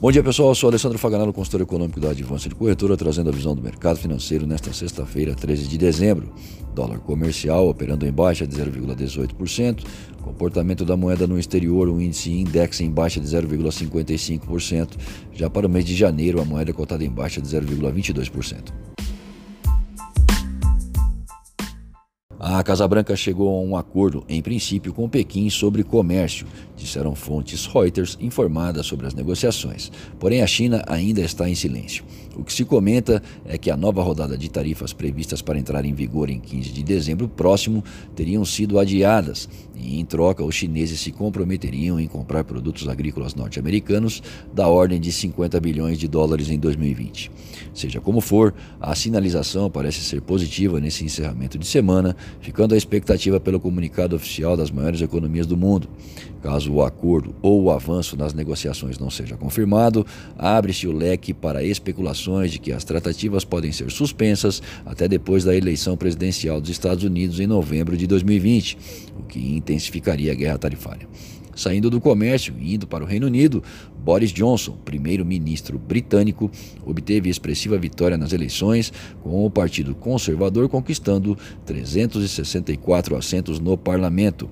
[0.00, 3.32] Bom dia pessoal, eu sou Alessandro Faganello, consultor econômico da Advança de Corretora, trazendo a
[3.32, 6.32] visão do mercado financeiro nesta sexta-feira, 13 de dezembro.
[6.74, 9.84] Dólar comercial operando em baixa de 0,18%,
[10.22, 14.96] comportamento da moeda no exterior, o índice index em baixa de 0,55%.
[15.34, 18.89] Já para o mês de janeiro, a moeda cotada em baixa de 0,22%.
[22.52, 27.64] A Casa Branca chegou a um acordo, em princípio, com Pequim sobre comércio, disseram fontes
[27.64, 29.92] Reuters informadas sobre as negociações.
[30.18, 32.02] Porém, a China ainda está em silêncio.
[32.36, 35.94] O que se comenta é que a nova rodada de tarifas previstas para entrar em
[35.94, 37.84] vigor em 15 de dezembro próximo
[38.16, 44.22] teriam sido adiadas e, em troca, os chineses se comprometeriam em comprar produtos agrícolas norte-americanos
[44.52, 47.30] da ordem de 50 bilhões de dólares em 2020.
[47.74, 53.38] Seja como for, a sinalização parece ser positiva nesse encerramento de semana, ficando a expectativa
[53.38, 55.88] pelo comunicado oficial das maiores economias do mundo.
[56.42, 60.06] Caso o acordo ou o avanço nas negociações não seja confirmado,
[60.38, 65.54] abre-se o leque para especulações de que as tratativas podem ser suspensas até depois da
[65.54, 68.78] eleição presidencial dos Estados Unidos em novembro de 2020,
[69.18, 71.06] o que intensificaria a guerra tarifária.
[71.54, 73.62] Saindo do comércio e indo para o Reino Unido,
[74.02, 76.50] Boris Johnson, primeiro-ministro britânico,
[76.84, 84.48] obteve expressiva vitória nas eleições, com o Partido Conservador conquistando 364 assentos no parlamento.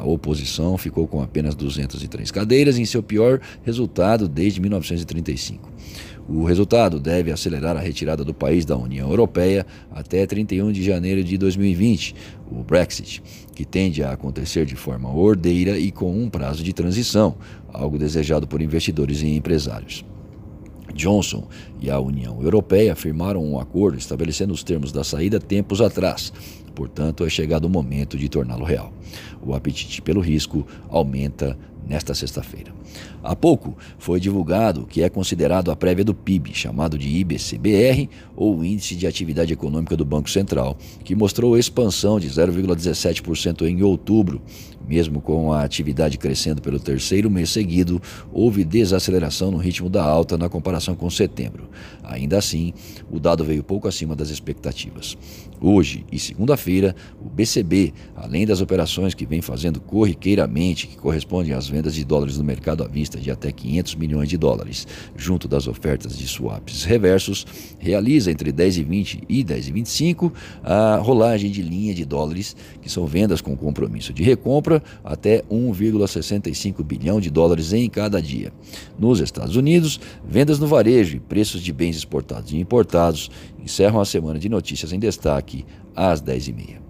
[0.00, 5.70] A oposição ficou com apenas 203 cadeiras em seu pior resultado desde 1935.
[6.26, 11.22] O resultado deve acelerar a retirada do país da União Europeia até 31 de janeiro
[11.22, 12.14] de 2020,
[12.50, 13.22] o Brexit,
[13.54, 17.36] que tende a acontecer de forma ordeira e com um prazo de transição,
[17.70, 20.02] algo desejado por investidores e empresários.
[20.94, 21.46] Johnson
[21.80, 26.32] e a União Europeia firmaram um acordo estabelecendo os termos da saída tempos atrás.
[26.74, 28.92] Portanto, é chegado o momento de torná-lo real.
[29.42, 31.58] O apetite pelo risco aumenta
[31.90, 32.72] nesta sexta-feira.
[33.20, 38.64] Há pouco foi divulgado que é considerado a prévia do PIB, chamado de IBCBR, ou
[38.64, 44.40] Índice de Atividade Econômica do Banco Central, que mostrou expansão de 0,17% em outubro.
[44.88, 48.00] Mesmo com a atividade crescendo pelo terceiro mês seguido,
[48.32, 51.68] houve desaceleração no ritmo da alta na comparação com setembro.
[52.02, 52.72] Ainda assim,
[53.10, 55.16] o dado veio pouco acima das expectativas.
[55.60, 61.68] Hoje e segunda-feira, o BCB, além das operações que vem fazendo corriqueiramente, que correspondem às
[61.80, 64.86] vendas de dólares no mercado à vista de até 500 milhões de dólares,
[65.16, 67.46] junto das ofertas de swaps reversos,
[67.78, 70.32] realiza entre 10 e 20 e 10 e 25
[70.62, 76.84] a rolagem de linha de dólares, que são vendas com compromisso de recompra até 1,65
[76.84, 78.52] bilhão de dólares em cada dia.
[78.98, 84.04] Nos Estados Unidos, vendas no varejo e preços de bens exportados e importados encerram a
[84.04, 85.64] semana de notícias em destaque
[85.96, 86.89] às 10h30.